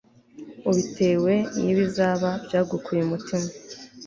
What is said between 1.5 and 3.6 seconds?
n'ibizaba byagukuye umutima